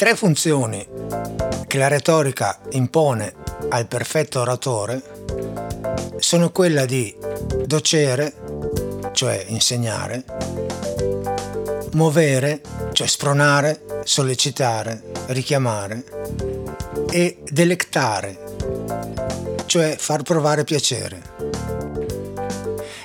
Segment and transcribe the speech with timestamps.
[0.00, 0.82] Tre funzioni
[1.66, 3.34] che la retorica impone
[3.68, 5.02] al perfetto oratore
[6.16, 7.14] sono quella di
[7.66, 8.32] docere,
[9.12, 10.24] cioè insegnare,
[11.92, 16.02] muovere, cioè spronare, sollecitare, richiamare
[17.10, 18.38] e delectare,
[19.66, 21.29] cioè far provare piacere.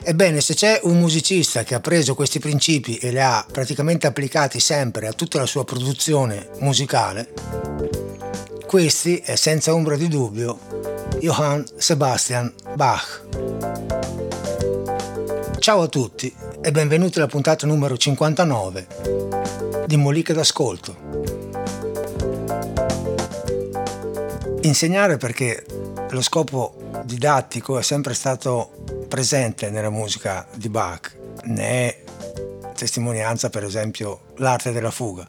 [0.08, 4.60] Ebbene, se c'è un musicista che ha preso questi principi e li ha praticamente applicati
[4.60, 7.34] sempre a tutta la sua produzione musicale,
[8.68, 10.60] questi è senza ombra di dubbio
[11.22, 13.24] Johann Sebastian Bach.
[15.58, 16.32] Ciao a tutti
[16.62, 18.88] e benvenuti alla puntata numero 59
[19.88, 20.96] di Moliche d'Ascolto.
[24.62, 25.66] Insegnare perché
[26.12, 26.76] lo scopo
[27.06, 28.75] didattico è sempre stato
[29.08, 32.04] presente nella musica di Bach, ne è
[32.76, 35.28] testimonianza per esempio l'arte della fuga.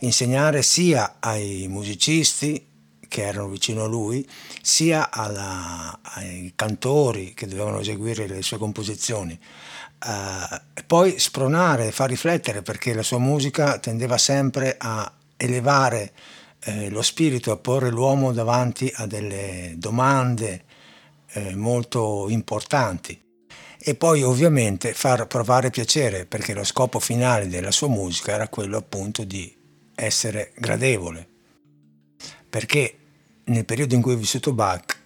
[0.00, 2.66] Insegnare sia ai musicisti
[3.08, 4.26] che erano vicino a lui,
[4.62, 9.38] sia alla, ai cantori che dovevano eseguire le sue composizioni.
[10.02, 16.12] Uh, poi spronare, far riflettere perché la sua musica tendeva sempre a elevare
[16.60, 20.64] eh, lo spirito, a porre l'uomo davanti a delle domande
[21.32, 23.20] eh, molto importanti.
[23.82, 28.76] E poi ovviamente far provare piacere perché lo scopo finale della sua musica era quello
[28.76, 29.56] appunto di
[29.94, 31.28] essere gradevole.
[32.48, 32.96] Perché
[33.44, 34.98] nel periodo in cui è vissuto Bach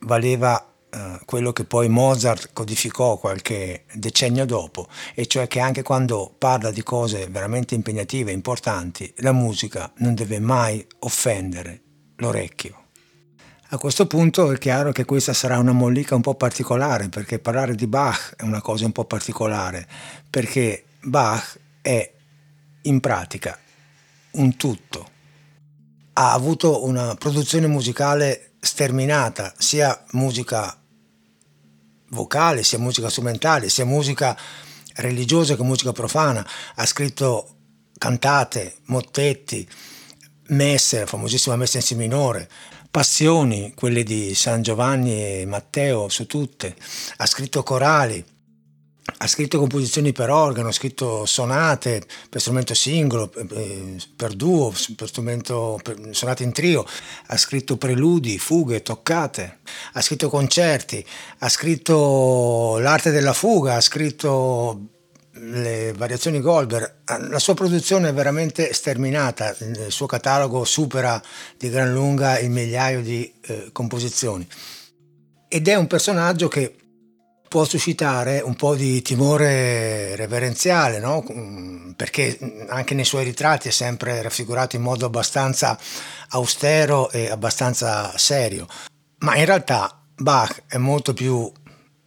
[0.00, 6.32] valeva eh, quello che poi Mozart codificò qualche decennio dopo e cioè che anche quando
[6.36, 11.82] parla di cose veramente impegnative e importanti la musica non deve mai offendere
[12.16, 12.87] l'orecchio
[13.70, 17.74] a questo punto è chiaro che questa sarà una mollica un po' particolare, perché parlare
[17.74, 19.86] di Bach è una cosa un po' particolare,
[20.30, 22.12] perché Bach è
[22.82, 23.58] in pratica
[24.32, 25.10] un tutto.
[26.14, 30.74] Ha avuto una produzione musicale sterminata, sia musica
[32.08, 34.36] vocale, sia musica strumentale, sia musica
[34.94, 36.46] religiosa che musica profana.
[36.76, 37.56] Ha scritto
[37.98, 39.68] cantate, mottetti,
[40.48, 42.48] messe, la famosissima messa in si minore,
[42.98, 46.74] passioni, quelle di San Giovanni e Matteo su tutte,
[47.18, 48.24] ha scritto corali,
[49.18, 55.06] ha scritto composizioni per organo, ha scritto sonate per strumento singolo, eh, per duo, per
[55.06, 56.84] strumento per sonate in trio,
[57.26, 59.58] ha scritto preludi, fughe, toccate,
[59.92, 61.06] ha scritto concerti,
[61.38, 64.97] ha scritto l'arte della fuga, ha scritto
[65.38, 66.94] le variazioni Goldberg,
[67.28, 71.20] la sua produzione è veramente sterminata, il suo catalogo supera
[71.56, 74.46] di gran lunga il migliaio di eh, composizioni
[75.48, 76.74] ed è un personaggio che
[77.48, 81.24] può suscitare un po' di timore reverenziale, no?
[81.96, 82.38] Perché
[82.68, 85.78] anche nei suoi ritratti è sempre raffigurato in modo abbastanza
[86.30, 88.66] austero e abbastanza serio,
[89.20, 91.50] ma in realtà Bach è molto più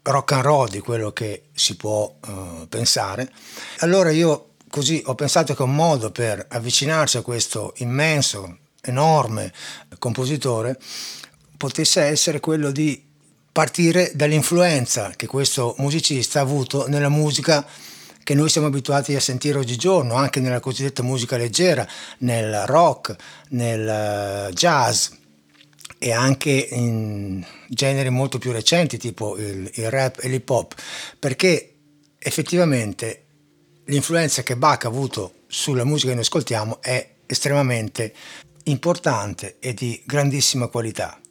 [0.04, 3.32] rock and roll di quello che si può uh, pensare.
[3.80, 9.54] Allora io così ho pensato che un modo per avvicinarsi a questo immenso, enorme
[10.00, 10.80] compositore
[11.58, 13.10] potesse essere quello di
[13.52, 17.66] partire dall'influenza che questo musicista ha avuto nella musica
[18.24, 21.86] che noi siamo abituati a sentire oggigiorno, anche nella cosiddetta musica leggera,
[22.20, 23.16] nel rock,
[23.50, 23.88] nel
[24.50, 25.10] eh, jazz,
[26.04, 30.74] e anche in generi molto più recenti tipo il, il rap e l'hip hop,
[31.20, 31.76] perché
[32.18, 33.26] effettivamente
[33.86, 38.16] l'influenza che Bach ha avuto sulla musica che noi ascoltiamo è estremamente
[38.64, 41.22] importante e di grandissima qualità.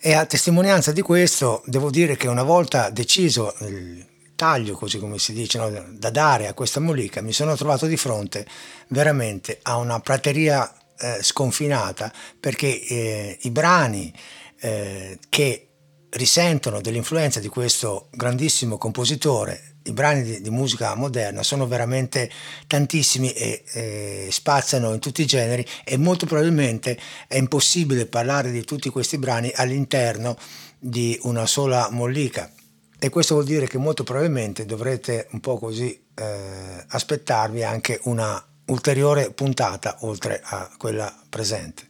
[0.00, 4.02] E a testimonianza di questo devo dire che una volta deciso il
[4.34, 7.98] taglio, così come si dice, no, da dare a questa mollica, mi sono trovato di
[7.98, 8.46] fronte
[8.88, 14.12] veramente a una prateria eh, sconfinata perché eh, i brani
[14.60, 15.68] eh, che
[16.10, 22.30] risentono dell'influenza di questo grandissimo compositore, i brani di, di musica moderna sono veramente
[22.66, 26.98] tantissimi e eh, spaziano in tutti i generi e molto probabilmente
[27.28, 30.36] è impossibile parlare di tutti questi brani all'interno
[30.78, 32.50] di una sola mollica.
[32.98, 38.42] E questo vuol dire che molto probabilmente dovrete un po' così eh, aspettarvi anche una
[38.66, 41.88] ulteriore puntata oltre a quella presente.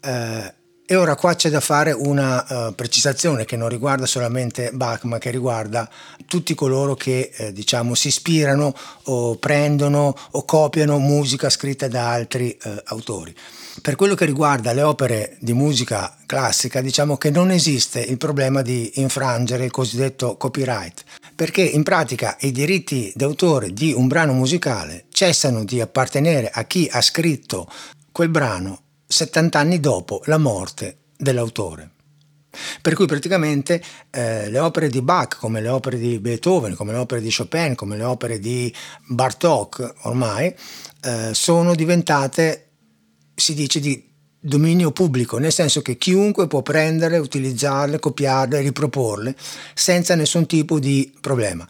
[0.00, 0.54] Eh,
[0.86, 5.16] e ora qua c'è da fare una uh, precisazione che non riguarda solamente Bach, ma
[5.16, 5.88] che riguarda
[6.26, 8.74] tutti coloro che eh, diciamo si ispirano
[9.04, 13.34] o prendono o copiano musica scritta da altri eh, autori.
[13.80, 18.60] Per quello che riguarda le opere di musica classica, diciamo che non esiste il problema
[18.60, 21.02] di infrangere il cosiddetto copyright,
[21.34, 26.88] perché in pratica i diritti d'autore di un brano musicale cessano di appartenere a chi
[26.90, 27.68] ha scritto
[28.12, 31.90] quel brano 70 anni dopo la morte dell'autore.
[32.80, 36.98] Per cui praticamente eh, le opere di Bach, come le opere di Beethoven, come le
[36.98, 38.72] opere di Chopin, come le opere di
[39.08, 40.54] Bartok ormai,
[41.02, 42.68] eh, sono diventate,
[43.34, 44.13] si dice, di
[44.46, 49.34] dominio pubblico, nel senso che chiunque può prenderle, utilizzarle, copiarle, riproporle
[49.72, 51.66] senza nessun tipo di problema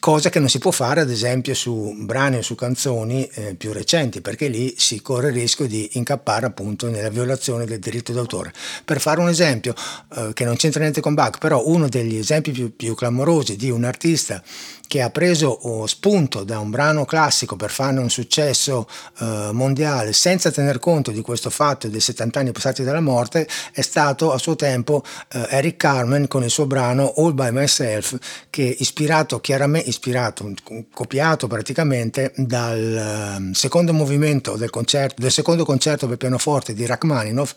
[0.00, 3.72] cosa che non si può fare ad esempio su brani o su canzoni eh, più
[3.72, 8.52] recenti perché lì si corre il rischio di incappare appunto nella violazione del diritto d'autore.
[8.84, 9.74] Per fare un esempio
[10.14, 13.70] eh, che non c'entra niente con Bach, però uno degli esempi più, più clamorosi di
[13.70, 14.42] un artista
[14.86, 18.88] che ha preso spunto da un brano classico per farne un successo
[19.18, 23.80] eh, mondiale senza tener conto di questo fatto dei 70 anni passati dalla morte è
[23.80, 25.02] stato a suo tempo
[25.32, 28.16] eh, Eric Carmen con il suo brano All by Myself
[28.48, 30.52] che ispirato chiaramente ispirato
[30.92, 37.54] copiato praticamente dal eh, secondo movimento del concerto del secondo concerto per pianoforte di Rachmaninoff.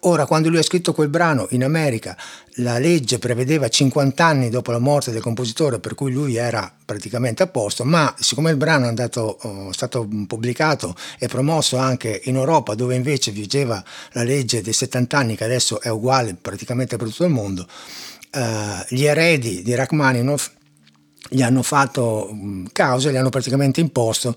[0.00, 2.16] Ora quando lui ha scritto quel brano in America
[2.60, 7.42] la legge prevedeva 50 anni dopo la morte del compositore per cui lui era praticamente
[7.42, 12.36] a posto, ma siccome il brano è andato, oh, stato pubblicato e promosso anche in
[12.36, 13.82] Europa, dove invece vigeva
[14.12, 17.66] la legge dei 70 anni, che adesso è uguale praticamente per tutto il mondo,
[18.30, 20.50] eh, gli eredi di Rachmaninoff
[21.28, 22.34] gli hanno fatto
[22.72, 24.36] causa, gli hanno praticamente imposto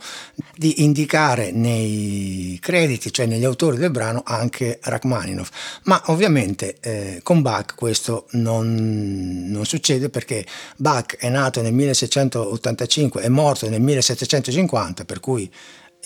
[0.56, 5.50] di indicare nei crediti, cioè negli autori del brano, anche Rachmaninoff.
[5.84, 10.46] Ma ovviamente eh, con Bach questo non, non, succede perché
[10.78, 15.52] Bach è nato nel 1685 e morto nel 1750, per cui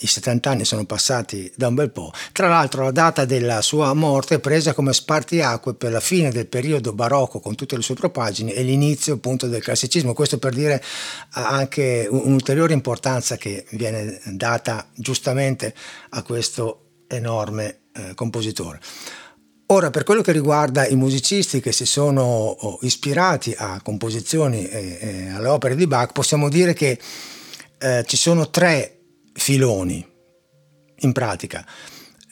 [0.00, 2.12] i 70 anni sono passati da un bel po'.
[2.32, 6.46] Tra l'altro la data della sua morte è presa come spartiacque per la fine del
[6.46, 10.12] periodo barocco con tutte le sue propagini e l'inizio appunto del classicismo.
[10.12, 10.82] Questo per dire
[11.30, 15.74] anche un'ulteriore importanza che viene data giustamente
[16.10, 18.80] a questo enorme eh, compositore.
[19.66, 24.98] Ora, per quello che riguarda i musicisti che si sono oh, ispirati a composizioni e,
[25.00, 26.98] e alle opere di Bach, possiamo dire che
[27.78, 29.03] eh, ci sono tre
[29.34, 30.06] filoni,
[31.00, 31.66] in pratica.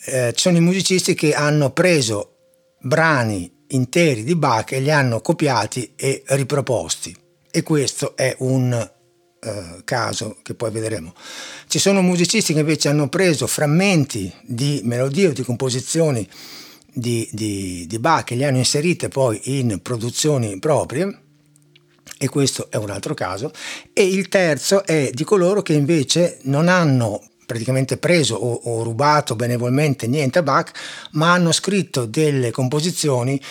[0.05, 2.37] Eh, ci sono i musicisti che hanno preso
[2.81, 7.17] brani interi di Bach e li hanno copiati e riproposti
[7.51, 11.15] e questo è un eh, caso che poi vedremo.
[11.67, 16.27] Ci sono musicisti che invece hanno preso frammenti di melodie o di composizioni
[16.93, 21.21] di, di, di Bach e li hanno inserite poi in produzioni proprie
[22.23, 23.51] e questo è un altro caso,
[23.93, 29.35] e il terzo è di coloro che invece non hanno praticamente preso o, o rubato
[29.35, 30.71] benevolmente niente a Bach,
[31.13, 33.43] ma hanno scritto delle composizioni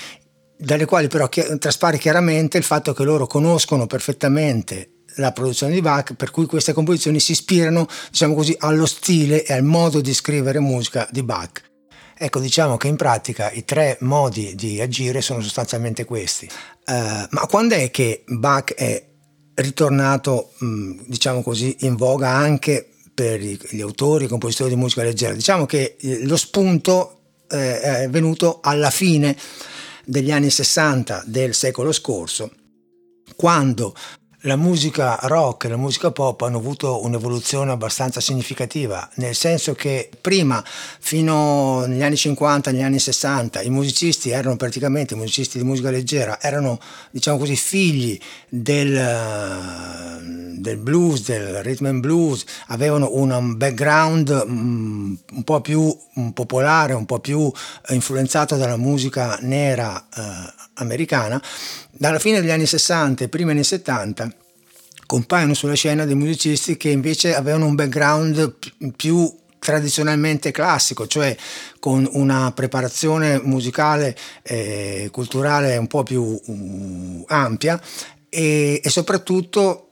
[0.58, 5.82] dalle quali però chi- traspare chiaramente il fatto che loro conoscono perfettamente la produzione di
[5.82, 10.14] Bach, per cui queste composizioni si ispirano, diciamo così, allo stile e al modo di
[10.14, 11.70] scrivere musica di Bach.
[12.24, 16.48] Ecco, diciamo che in pratica i tre modi di agire sono sostanzialmente questi.
[16.92, 19.02] Uh, ma quando è che Bach è
[19.54, 25.34] ritornato, mh, diciamo così, in voga anche per gli autori, i compositori di musica leggera?
[25.34, 29.38] Diciamo che eh, lo spunto eh, è venuto alla fine
[30.04, 32.52] degli anni 60 del secolo scorso,
[33.38, 33.96] quando
[34.42, 40.10] la musica rock e la musica pop hanno avuto un'evoluzione abbastanza significativa, nel senso che
[40.20, 45.64] prima, fino agli anni 50, agli anni 60, i musicisti erano praticamente, i musicisti di
[45.64, 46.80] musica leggera, erano
[47.12, 48.20] diciamo così figli
[48.50, 48.94] del,
[50.58, 55.96] del blues, del rhythm and blues, avevano un background mm, un po' più
[56.34, 57.52] popolare, un po' più
[57.90, 61.42] influenzato dalla musica nera eh, americana
[61.92, 64.34] dalla fine degli anni 60 e primi anni 70
[65.06, 68.56] compaiono sulla scena dei musicisti che invece avevano un background
[68.96, 71.36] più tradizionalmente classico, cioè
[71.80, 77.80] con una preparazione musicale e culturale un po' più uh, ampia
[78.28, 79.90] e, e soprattutto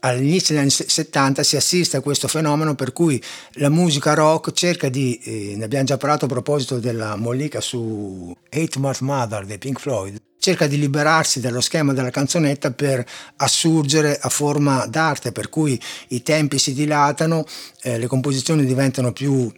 [0.00, 3.22] all'inizio degli anni 70 si assiste a questo fenomeno per cui
[3.54, 8.32] la musica rock cerca di, eh, ne abbiamo già parlato a proposito della mollica su
[8.48, 13.06] Hate Month Mother dei Pink Floyd, cerca di liberarsi dallo schema della canzonetta per
[13.36, 17.44] assurgere a forma d'arte, per cui i tempi si dilatano,
[17.82, 19.52] eh, le composizioni diventano più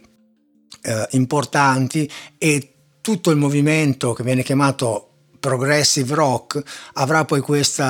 [0.83, 5.07] eh, importanti e tutto il movimento che viene chiamato
[5.39, 6.63] progressive rock
[6.93, 7.83] avrà poi questo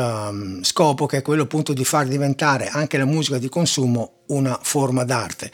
[0.00, 4.58] um, scopo che è quello appunto di far diventare anche la musica di consumo una
[4.60, 5.52] forma d'arte.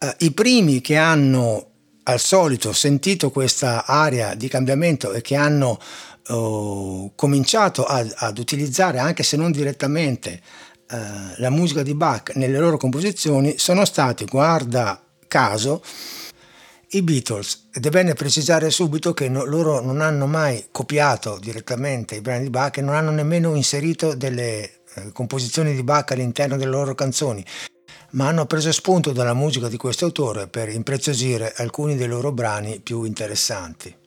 [0.00, 1.73] Uh, I primi che hanno
[2.04, 5.78] al solito sentito questa area di cambiamento e che hanno
[6.28, 10.40] uh, cominciato ad, ad, utilizzare anche se non direttamente
[10.90, 10.96] uh,
[11.36, 15.82] la musica di Bach nelle loro composizioni sono stati, guarda caso,
[16.90, 22.16] I Beatles, ed è bene precisare subito che no, loro non hanno mai copiato direttamente
[22.16, 26.56] i brani di Bach e non hanno nemmeno inserito delle eh, composizioni di Bach all'interno
[26.56, 27.44] delle loro canzoni,
[28.10, 32.80] ma hanno preso spunto dalla musica di questo autore per impreziosire alcuni dei loro brani
[32.80, 34.02] più interessanti.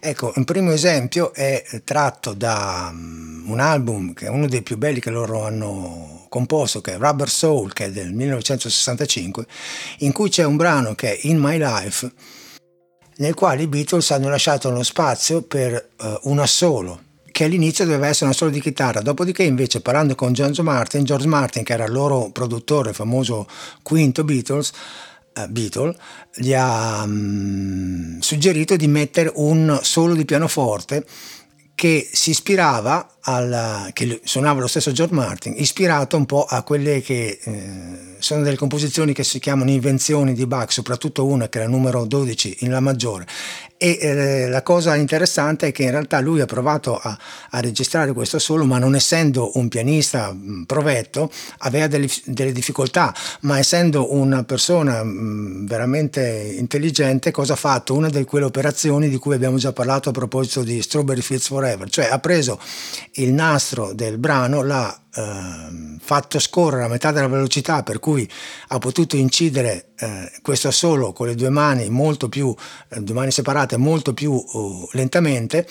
[0.00, 4.76] Ecco, un primo esempio è tratto da um, un album che è uno dei più
[4.76, 9.46] belli che loro hanno composto, che è Rubber Soul, che è del 1965,
[9.98, 12.10] in cui c'è un brano che è In My Life,
[13.18, 17.00] nel quale i Beatles hanno lasciato uno spazio per uh, un assolo,
[17.32, 21.26] che all'inizio doveva essere un assolo di chitarra, dopodiché invece parlando con George Martin, George
[21.26, 23.48] Martin che era il loro produttore, famoso
[23.82, 24.72] quinto Beatles,
[25.34, 25.96] uh, Beatle
[26.34, 31.04] gli ha um, suggerito di mettere un solo di pianoforte
[31.74, 37.00] che si ispirava al, che suonava lo stesso George Martin, ispirato un po' a quelle
[37.02, 41.68] che eh, sono delle composizioni che si chiamano invenzioni di Bach, soprattutto una che era
[41.68, 43.26] numero 12 in La maggiore.
[43.82, 47.18] E eh, la cosa interessante è che in realtà lui ha provato a,
[47.50, 53.12] a, registrare questo solo, ma non essendo un pianista mh, provetto, aveva delle, delle, difficoltà,
[53.40, 57.94] ma essendo una persona mh, veramente intelligente, cosa ha fatto?
[57.94, 61.90] Una di quelle operazioni di cui abbiamo già parlato a proposito di Strawberry Fields Forever,
[61.90, 62.60] cioè ha preso
[63.14, 68.28] il nastro del brano, l'ha eh, fatto scorrere a metà della velocità per cui
[68.68, 72.54] ha potuto incidere eh, questo assolo con le due mani molto più,
[72.88, 75.66] eh, due mani separate molto più uh, lentamente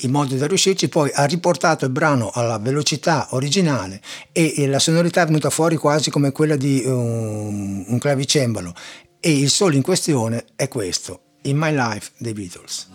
[0.00, 4.78] in modo da riuscirci, poi ha riportato il brano alla velocità originale e, e la
[4.78, 8.74] sonorità è venuta fuori quasi come quella di un, un clavicembalo.
[9.20, 12.88] E il solo in questione è questo, In My Life dei Beatles.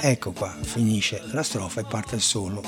[0.00, 2.62] Ecco qua, finisce la strofa e parte il solo.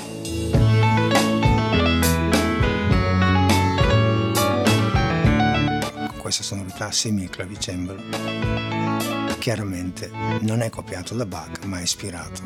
[6.07, 8.01] Con questa sonorità semi-clavicembalo.
[9.39, 10.11] Chiaramente
[10.41, 12.41] non è copiato da Bach, ma è ispirato.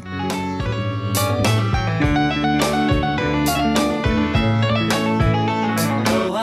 [6.17, 6.35] Oh,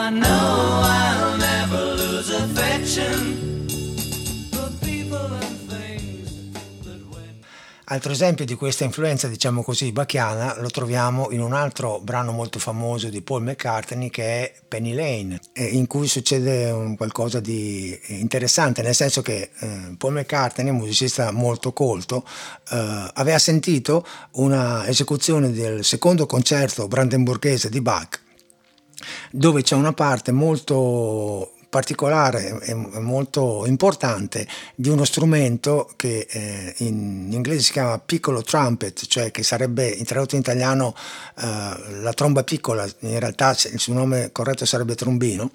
[2.35, 3.32] affection
[7.85, 12.57] Altro esempio di questa influenza, diciamo così, bachiana lo troviamo in un altro brano molto
[12.57, 18.95] famoso di Paul McCartney che è Penny Lane, in cui succede qualcosa di interessante, nel
[18.95, 22.25] senso che eh, Paul McCartney, musicista molto colto,
[22.71, 28.21] eh, aveva sentito una esecuzione del secondo concerto brandenburghese di Bach
[29.31, 37.29] dove c'è una parte molto particolare e molto importante di uno strumento che eh, in
[37.31, 40.93] inglese si chiama piccolo trumpet, cioè che sarebbe tradotto in italiano
[41.39, 45.49] eh, la tromba piccola, in realtà il suo nome corretto sarebbe trombino,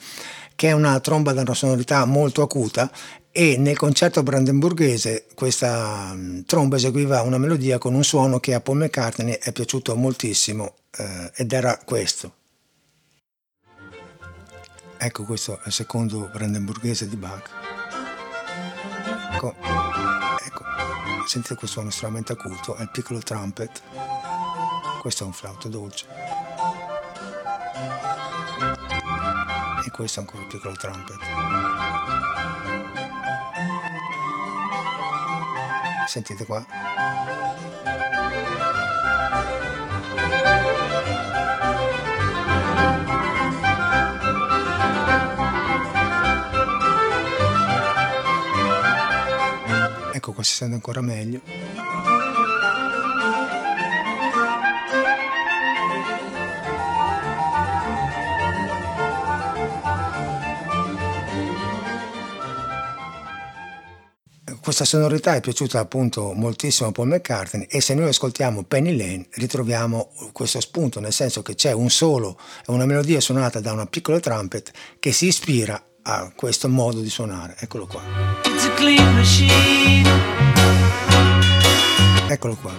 [0.56, 2.90] che è una tromba da una sonorità molto acuta
[3.30, 8.60] e nel concerto brandenburghese questa um, tromba eseguiva una melodia con un suono che a
[8.60, 12.37] Paul McCartney è piaciuto moltissimo eh, ed era questo.
[15.00, 17.50] Ecco questo è il secondo brandenburghese di Bach.
[19.32, 19.54] Ecco,
[20.44, 20.64] ecco,
[21.24, 23.80] sentite questo suono estremamente acuto, è il piccolo trumpet.
[25.00, 26.06] Questo è un flauto dolce.
[29.86, 31.18] E questo è ancora il piccolo trumpet.
[36.08, 36.66] Sentite qua.
[50.28, 51.40] Ecco qua si sente ancora meglio.
[64.60, 69.28] Questa sonorità è piaciuta appunto moltissimo a Paul McCartney e se noi ascoltiamo Penny Lane
[69.30, 73.86] ritroviamo questo spunto, nel senso che c'è un solo e una melodia suonata da una
[73.86, 77.54] piccola trumpet che si ispira a questo modo di suonare.
[77.58, 78.00] Eccolo qua.
[82.28, 82.72] Eccolo qua.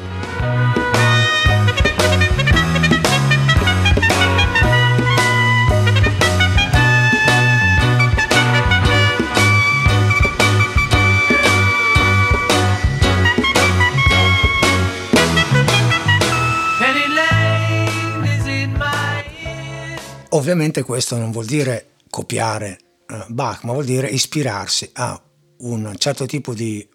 [20.32, 22.89] Ovviamente questo non vuol dire copiare
[23.28, 25.20] Bach, ma vuol dire ispirarsi a
[25.60, 26.88] un certo tipo di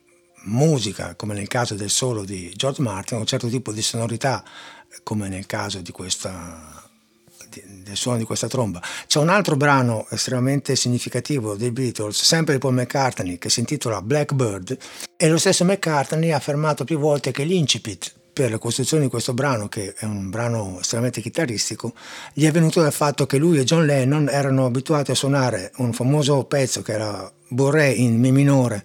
[0.45, 4.45] musica, come nel caso del solo di George Martin, un certo tipo di sonorità,
[5.03, 6.83] come nel caso questa
[7.49, 8.83] del suono di questa tromba.
[9.07, 14.03] C'è un altro brano estremamente significativo dei Beatles, sempre di Paul McCartney, che si intitola
[14.03, 14.77] Blackbird,
[15.17, 19.33] e lo stesso McCartney ha affermato più volte che l'incipit per la costruzione di questo
[19.33, 21.95] brano, che è un brano estremamente chitarristico,
[22.33, 25.93] gli è venuto dal fatto che lui e John Lennon erano abituati a suonare un
[25.93, 28.85] famoso pezzo che era Borré in Mi minore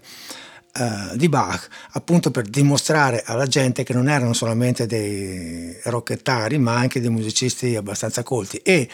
[0.71, 6.75] eh, di Bach, appunto per dimostrare alla gente che non erano solamente dei rocchettari, ma
[6.75, 8.57] anche dei musicisti abbastanza colti.
[8.57, 8.87] E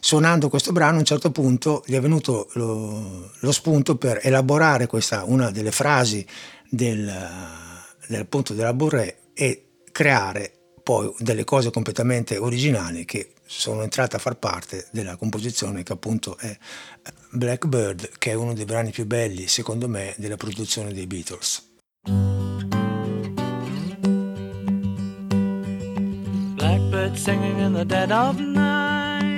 [0.00, 4.88] suonando questo brano a un certo punto gli è venuto lo, lo spunto per elaborare
[4.88, 6.26] questa, una delle frasi
[6.68, 7.10] del,
[8.08, 14.18] del, appunto della Borré e creare poi delle cose completamente originali che sono entrate a
[14.18, 16.56] far parte della composizione che appunto è
[17.30, 21.68] Blackbird, che è uno dei brani più belli, secondo me, della produzione dei Beatles.
[26.54, 29.28] Blackbird singing in the dead of night.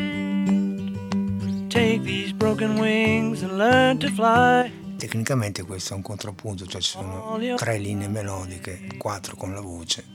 [1.68, 4.70] Take these broken wings and learn to fly.
[4.96, 10.11] Tecnicamente questo è un contrappunto, cioè ci sono tre linee melodiche, quattro con la voce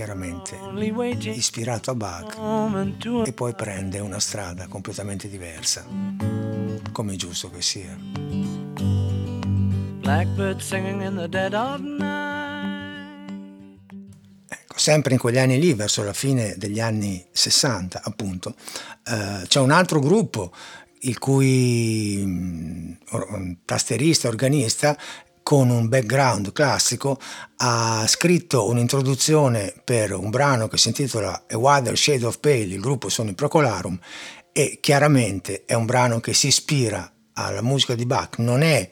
[0.00, 0.58] chiaramente
[1.28, 2.38] ispirato a Bach
[3.26, 5.84] e poi prende una strada completamente diversa,
[6.90, 7.98] come è giusto che sia.
[14.48, 18.54] Ecco, sempre in quegli anni lì, verso la fine degli anni 60 appunto,
[19.04, 20.50] eh, c'è un altro gruppo
[21.02, 24.96] il cui um, tasterista, organista,
[25.50, 27.18] con un background classico,
[27.56, 32.78] ha scritto un'introduzione per un brano che si intitola A Wider Shade of Pale, il
[32.78, 33.98] gruppo sono i Procolarum,
[34.52, 38.88] e chiaramente è un brano che si ispira alla musica di Bach, non è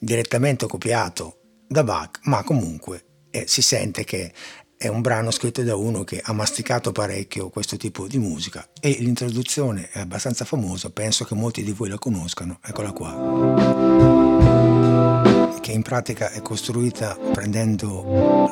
[0.00, 4.32] direttamente copiato da Bach, ma comunque eh, si sente che
[4.76, 8.68] è un brano scritto da uno che ha masticato parecchio questo tipo di musica.
[8.80, 14.19] E l'introduzione è abbastanza famosa, penso che molti di voi la conoscano, eccola qua,
[15.70, 18.02] che in pratica è costruita prendendo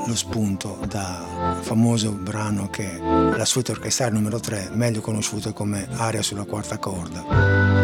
[0.07, 5.88] lo spunto dal famoso brano che è la suite orchestrale numero 3, meglio conosciuto come
[5.96, 7.78] Aria sulla quarta corda.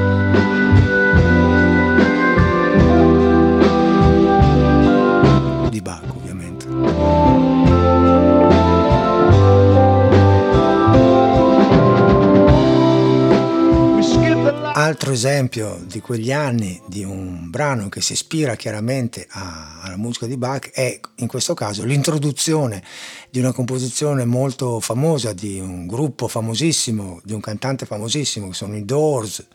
[14.85, 20.27] Altro esempio di quegli anni di un brano che si ispira chiaramente a, alla musica
[20.27, 22.83] di Bach è in questo caso l'introduzione
[23.31, 28.77] di una composizione molto famosa di un gruppo famosissimo, di un cantante famosissimo che sono
[28.77, 29.47] i Doors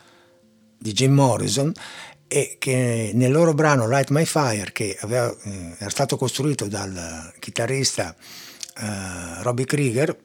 [0.76, 1.72] di Jim Morrison
[2.26, 7.32] e che nel loro brano Light My Fire che aveva, eh, era stato costruito dal
[7.38, 10.16] chitarrista eh, Robbie Krieger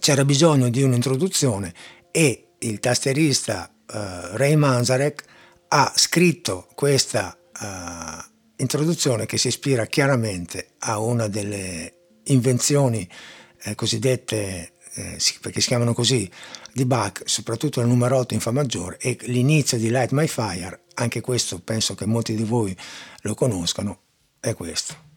[0.00, 1.72] c'era bisogno di un'introduzione
[2.10, 5.24] e il tastierista uh, Ray Manzarek
[5.68, 13.08] ha scritto questa uh, introduzione che si ispira chiaramente a una delle invenzioni
[13.64, 16.30] eh, cosiddette, eh, perché si chiamano così,
[16.72, 20.84] di Bach, soprattutto il numero 8 in Fa maggiore e l'inizio di Light My Fire,
[20.94, 22.76] anche questo penso che molti di voi
[23.22, 24.00] lo conoscano,
[24.40, 25.10] è questo.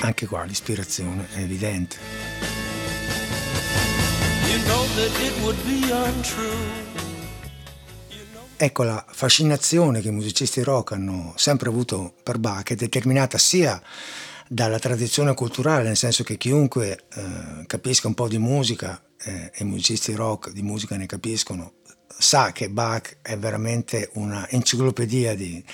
[0.00, 2.61] Anche qua l'ispirazione è evidente.
[8.58, 13.82] Ecco la fascinazione che i musicisti rock hanno sempre avuto per Bach è determinata sia
[14.46, 19.62] dalla tradizione culturale, nel senso che chiunque eh, capisca un po' di musica, eh, e
[19.62, 21.72] i musicisti rock di musica ne capiscono,
[22.06, 25.64] sa che Bach è veramente una enciclopedia di,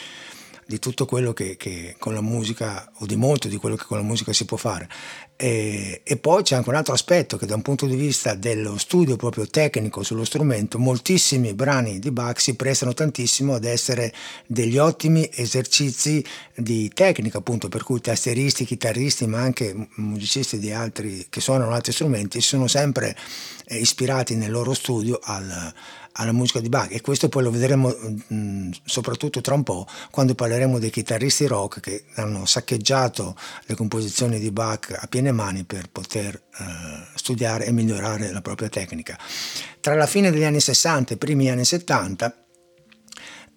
[0.65, 3.97] di tutto quello che, che, con la musica, o di molto di quello che con
[3.97, 4.89] la musica si può fare.
[5.41, 8.77] E, e, poi c'è anche un altro aspetto che da un punto di vista dello
[8.77, 14.13] studio proprio tecnico sullo strumento, moltissimi brani di Bach si prestano tantissimo ad essere
[14.49, 16.25] degli ottimi esercizi
[16.57, 21.93] di tecnica, appunto, per cui tastieristi, chitarristi, ma anche musicisti di altri che suonano altri
[21.93, 23.17] strumenti sono sempre
[23.67, 25.73] eh, ispirati nel loro studio al,
[26.19, 29.87] alla musica di Bach e questo poi lo vedremo mh, mm, soprattutto tra un po'
[30.11, 35.65] quando parleremo dei chitarristi rock che hanno saccheggiato le composizioni di Bach a piene mani
[35.65, 36.65] per poter eh,
[37.15, 39.19] studiare e migliorare la propria tecnica.
[39.81, 42.45] Tra la fine degli anni 60 e i primi anni 70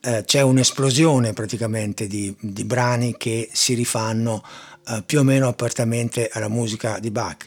[0.04, 4.44] eh, c'è un'esplosione praticamente di, di, brani che si rifanno
[4.88, 7.46] eh, più o meno apertamente alla musica di Bach.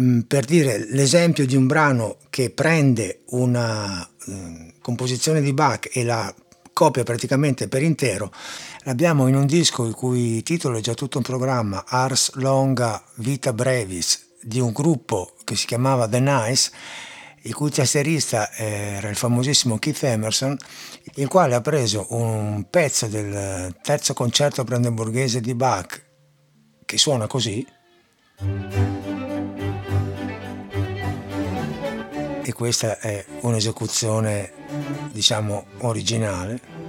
[0.00, 6.04] Mm, per dire l'esempio di un brano che prende una eh, composizione di Bach e
[6.04, 6.34] la
[6.72, 8.32] copia praticamente per intero,
[8.84, 13.52] l'abbiamo in un disco il cui titolo è già tutto un programma, Ars Longa Vita
[13.52, 16.70] Brevis, di un gruppo che si chiamava The Nice,
[17.42, 20.56] il cui tastierista era il famosissimo Keith Emerson,
[21.16, 26.02] il quale ha preso un pezzo del terzo concerto brandenburghese di Bach
[26.84, 27.66] che suona così
[32.44, 34.52] e questa è un'esecuzione
[35.12, 36.81] diciamo originale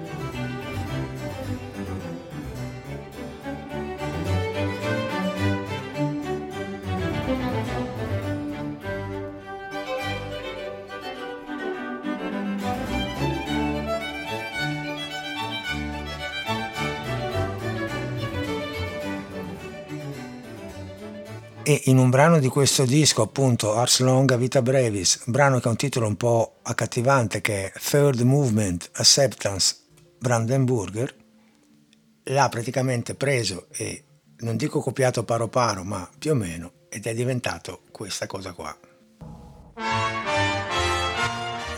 [21.74, 25.72] e in un brano di questo disco appunto Ars Longa Vita Brevis brano che ha
[25.72, 29.78] un titolo un po' accattivante che è Third Movement Acceptance
[30.20, 31.16] Brandenburger
[32.26, 34.04] l'ha praticamente preso e
[34.42, 38.78] non dico copiato paro paro ma più o meno ed è diventato questa cosa qua.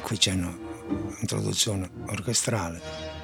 [0.01, 3.14] Qui c'è un'introduzione orchestrale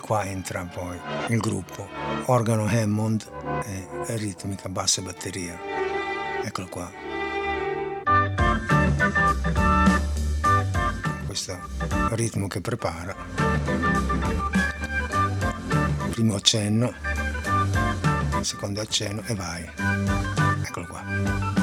[0.00, 1.86] qua entra poi il gruppo
[2.26, 3.24] organo Hammond
[3.64, 5.58] e ritmica basso e batteria.
[6.42, 6.90] Eccolo qua.
[11.26, 11.58] Questo
[12.10, 13.14] ritmo che prepara.
[16.10, 16.92] Primo accenno
[18.40, 19.70] secondo accenno e vai.
[20.64, 21.59] Eccolo qua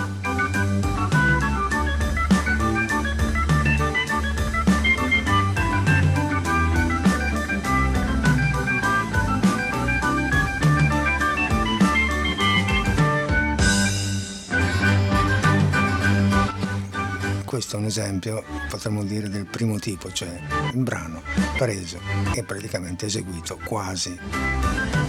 [17.75, 20.39] è un esempio, potremmo dire, del primo tipo, cioè
[20.73, 21.21] un brano
[21.57, 21.99] preso
[22.33, 24.17] e praticamente eseguito quasi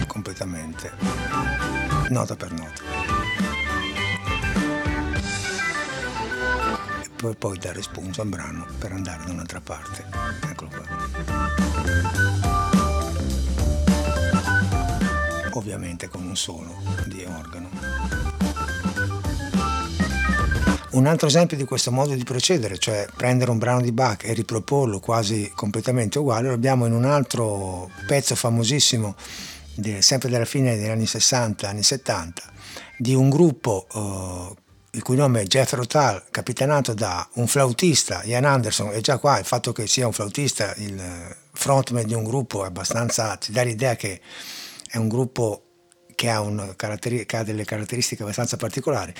[0.07, 0.91] completamente,
[2.09, 2.81] nota per nota.
[7.01, 10.05] E poi, poi dare spunto al brano per andare da un'altra parte.
[10.41, 10.83] Eccolo qua.
[15.53, 18.48] Ovviamente con un solo di organo.
[20.91, 24.33] Un altro esempio di questo modo di procedere, cioè prendere un brano di Bach e
[24.33, 29.15] riproporlo quasi completamente uguale, lo abbiamo in un altro pezzo famosissimo,
[29.99, 32.41] sempre della fine degli anni 60, anni 70,
[32.97, 34.55] di un gruppo uh,
[34.91, 39.37] il cui nome è Jethro Tull, capitanato da un flautista, Ian Anderson, e già qua
[39.37, 40.99] il fatto che sia un flautista il
[41.53, 44.19] frontman di un gruppo è abbastanza, ti dà l'idea che
[44.89, 45.63] è un gruppo
[46.15, 49.13] che ha, un, che ha delle caratteristiche abbastanza particolari.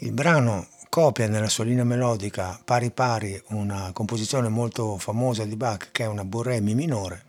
[0.00, 5.90] Il brano copia nella sua linea melodica pari pari una composizione molto famosa di Bach
[5.92, 7.24] che è una Borremi minore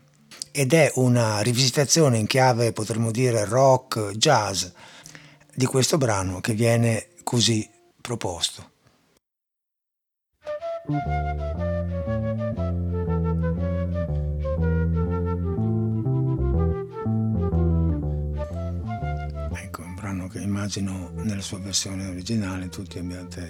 [0.51, 4.65] ed è una rivisitazione in chiave potremmo dire rock, jazz
[5.53, 7.69] di questo brano che viene così
[8.01, 8.71] proposto.
[20.29, 23.49] Che immagino nella sua versione originale tutti abbiate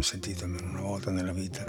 [0.00, 1.64] sentito almeno una volta nella vita.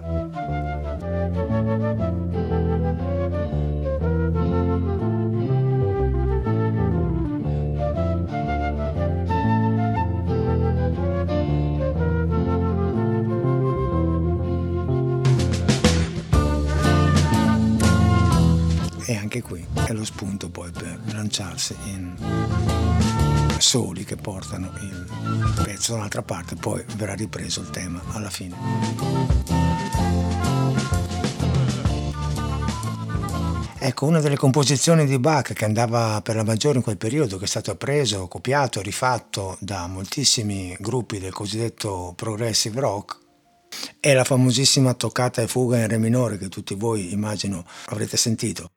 [19.08, 25.92] E anche qui è lo spunto poi per lanciarsi in soli che portano il pezzo
[25.92, 28.56] da un'altra parte, poi verrà ripreso il tema alla fine.
[33.78, 37.46] Ecco, una delle composizioni di Bach che andava per la maggiore in quel periodo, che
[37.46, 43.20] è stato preso, copiato, rifatto da moltissimi gruppi del cosiddetto progressive rock,
[44.00, 48.72] è la famosissima toccata e fuga in re minore che tutti voi immagino avrete sentito.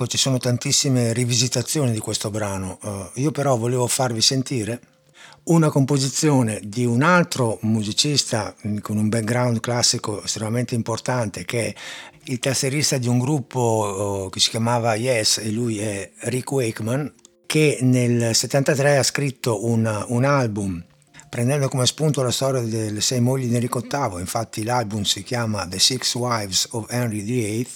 [0.00, 2.78] Ecco, ci sono tantissime rivisitazioni di questo brano.
[2.80, 4.80] Uh, io però volevo farvi sentire
[5.44, 11.74] una composizione di un altro musicista mm, con un background classico estremamente importante che è
[12.24, 17.12] il tastierista di un gruppo uh, che si chiamava Yes e lui è Rick Wakeman
[17.44, 20.82] che nel 73 ha scritto un, un album
[21.28, 25.68] prendendo come spunto la storia delle sei mogli di Enrico VIII, infatti l'album si chiama
[25.68, 27.68] The Six Wives of Henry VIII,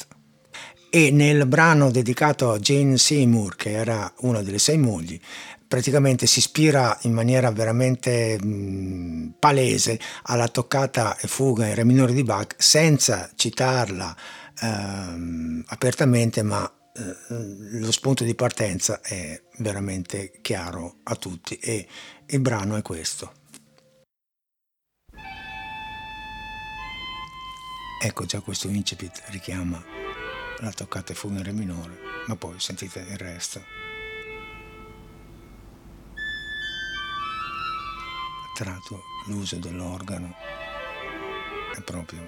[0.95, 5.21] e nel brano dedicato a Jane Seymour, che era una delle sei mogli,
[5.67, 12.13] praticamente si ispira in maniera veramente mh, palese alla toccata e fuga in re minore
[12.13, 14.17] di Bach senza citarla
[14.63, 17.17] ehm, apertamente, ma eh,
[17.81, 21.89] lo spunto di partenza è veramente chiaro a tutti e
[22.25, 23.33] il brano è questo.
[28.01, 30.04] Ecco già questo incipit richiama
[30.65, 33.63] la toccata e fuga in re minore, ma poi sentite il resto.
[38.55, 40.35] Tratto l'uso dell'organo
[41.75, 42.27] è proprio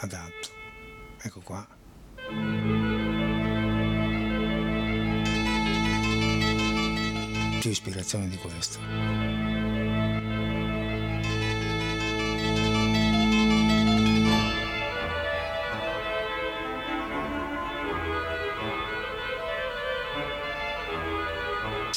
[0.00, 0.48] adatto.
[1.22, 1.66] Ecco qua.
[7.60, 9.47] Più ispirazione di questo.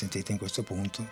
[0.02, 1.08] Sentite in questo punto.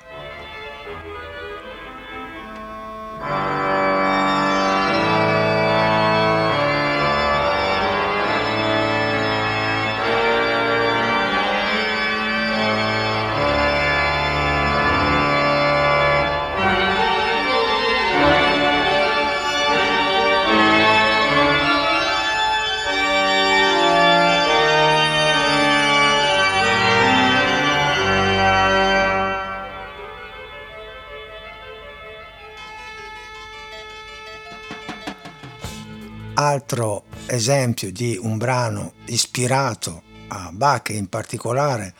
[36.59, 41.93] Altro esempio di un brano ispirato a Bach e in particolare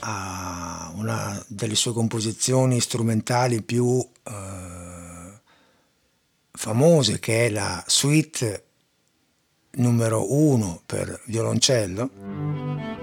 [0.00, 5.40] a una delle sue composizioni strumentali più eh,
[6.52, 8.64] famose che è la suite
[9.72, 12.95] numero uno per violoncello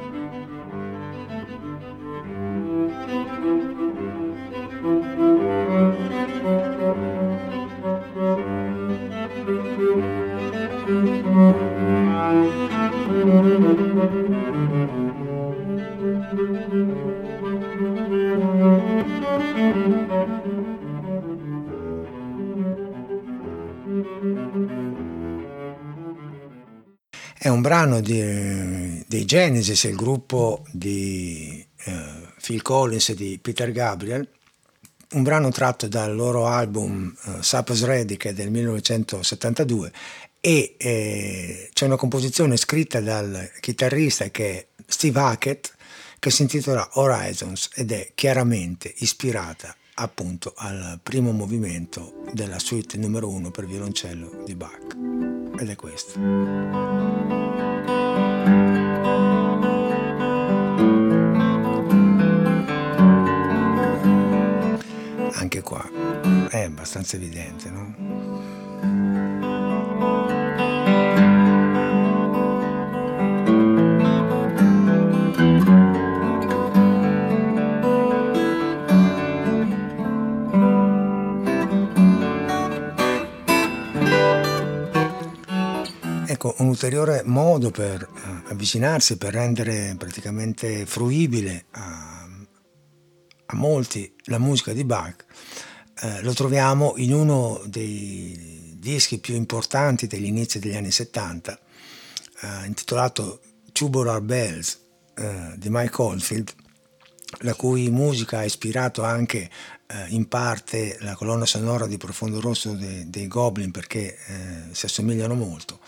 [27.44, 32.06] È un brano di, dei Genesis, il gruppo di eh,
[32.42, 34.26] Phil Collins e di Peter Gabriel,
[35.12, 39.92] un brano tratto dal loro album uh, Supper's Ready che è del 1972
[40.40, 45.76] e eh, c'è una composizione scritta dal chitarrista che è Steve Hackett
[46.20, 53.30] che si intitola Horizons ed è chiaramente ispirata appunto al primo movimento della suite numero
[53.30, 54.96] uno per violoncello di Bach
[55.60, 56.20] ed è questo.
[65.36, 65.88] Anche qua
[66.50, 68.33] è abbastanza evidente, no?
[86.84, 92.28] Ulteriore modo per eh, avvicinarsi, per rendere praticamente fruibile a,
[93.46, 95.26] a molti la musica di Bach,
[96.02, 101.58] eh, lo troviamo in uno dei dischi più importanti degli inizi degli anni 70,
[102.42, 103.40] eh, intitolato
[103.72, 104.78] Tubular Bells
[105.16, 106.54] eh, di Mike Oldfield,
[107.40, 109.50] la cui musica ha ispirato anche
[109.88, 114.86] eh, in parte la colonna sonora di Profondo Rosso dei, dei Goblin perché eh, si
[114.86, 115.80] assomigliano molto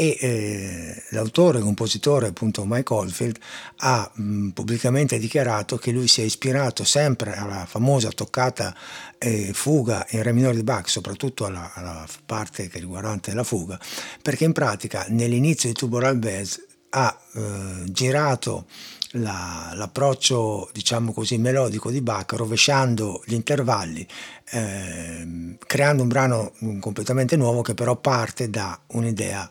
[0.00, 3.36] e eh, l'autore compositore appunto Mike Oldfield
[3.78, 8.72] ha mh, pubblicamente dichiarato che lui si è ispirato sempre alla famosa toccata
[9.18, 13.76] eh, fuga in re minore di Bach, soprattutto alla, alla parte riguardante la fuga,
[14.22, 18.66] perché in pratica nell'inizio di Tubular Bells ha eh, girato
[19.12, 24.06] la, l'approccio diciamo così melodico di Bach rovesciando gli intervalli
[24.50, 29.48] eh, creando un brano completamente nuovo che però parte da un'idea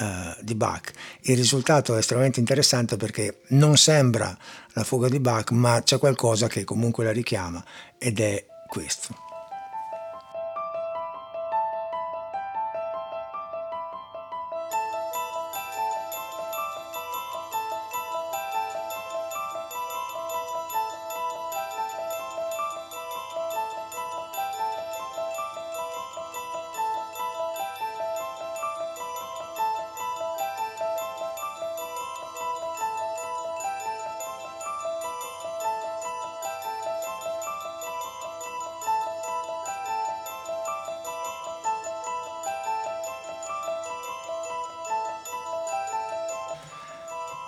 [0.00, 0.92] uh, di Bach.
[1.22, 4.36] Il risultato è estremamente interessante perché non sembra
[4.72, 7.64] la fuga di Bach, ma c'è qualcosa che comunque la richiama
[7.98, 9.25] ed è questo.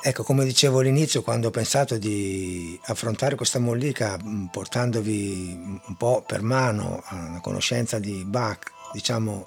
[0.08, 6.24] Ecco, come dicevo all'inizio, quando ho pensato di affrontare questa mollica mm, portandovi un po'
[6.26, 9.44] per mano una conoscenza di Bach, diciamo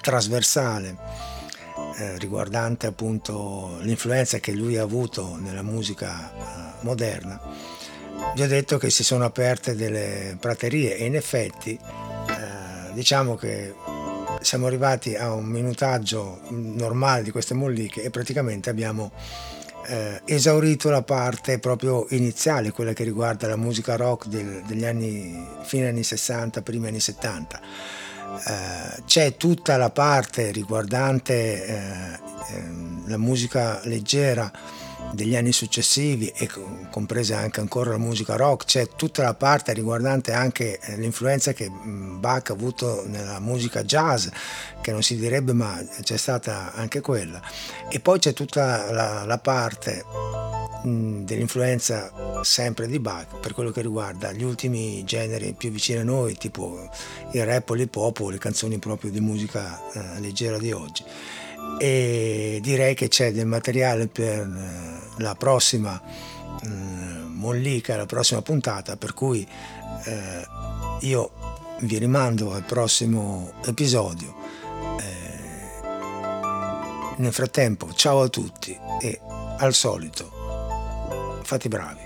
[0.00, 0.96] trasversale,
[1.96, 7.40] eh, riguardante appunto l'influenza che lui ha avuto nella musica eh, moderna,
[8.34, 13.74] vi ho detto che si sono aperte delle praterie e in effetti eh, diciamo che
[14.40, 19.12] siamo arrivati a un minutaggio normale di queste molliche e praticamente abbiamo
[19.86, 25.46] eh, esaurito la parte proprio iniziale, quella che riguarda la musica rock del, degli anni
[25.62, 27.60] fine anni 60, primi anni 70.
[28.46, 32.18] Eh, c'è tutta la parte riguardante eh,
[32.54, 34.50] ehm, la musica leggera
[35.14, 36.48] degli anni successivi e
[36.90, 41.70] compresa anche ancora la musica rock, c'è tutta la parte riguardante anche eh, l'influenza che
[41.70, 44.28] Bach ha avuto nella musica jazz,
[44.80, 47.40] che non si direbbe ma c'è stata anche quella.
[47.88, 50.04] E poi c'è tutta la, la parte
[50.84, 56.36] dell'influenza sempre di Bach per quello che riguarda gli ultimi generi più vicini a noi,
[56.36, 56.90] tipo
[57.32, 61.02] il rap l'hip hop le canzoni proprio di musica eh, leggera di oggi
[61.78, 66.00] e direi che c'è del materiale per eh, la prossima
[66.62, 69.46] eh, mollica, la prossima puntata, per cui
[70.04, 70.46] eh,
[71.00, 71.30] io
[71.80, 74.34] vi rimando al prossimo episodio.
[75.00, 75.32] Eh,
[77.16, 79.20] nel frattempo, ciao a tutti e
[79.58, 82.03] al solito, fate bravi.